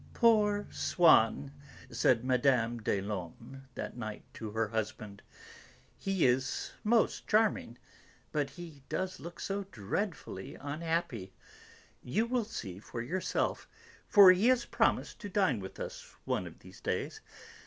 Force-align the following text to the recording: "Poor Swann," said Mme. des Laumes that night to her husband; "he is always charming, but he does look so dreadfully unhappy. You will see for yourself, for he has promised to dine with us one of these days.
"Poor 0.15 0.65
Swann," 0.71 1.51
said 1.91 2.25
Mme. 2.25 2.77
des 2.79 3.03
Laumes 3.03 3.61
that 3.75 3.95
night 3.95 4.23
to 4.33 4.49
her 4.49 4.69
husband; 4.69 5.21
"he 5.95 6.25
is 6.25 6.71
always 6.83 7.21
charming, 7.27 7.77
but 8.31 8.49
he 8.49 8.81
does 8.89 9.19
look 9.19 9.39
so 9.39 9.63
dreadfully 9.71 10.55
unhappy. 10.55 11.33
You 12.01 12.25
will 12.25 12.45
see 12.45 12.79
for 12.79 13.03
yourself, 13.03 13.69
for 14.07 14.31
he 14.31 14.47
has 14.47 14.65
promised 14.65 15.19
to 15.19 15.29
dine 15.29 15.59
with 15.59 15.79
us 15.79 16.15
one 16.25 16.47
of 16.47 16.57
these 16.57 16.81
days. 16.81 17.21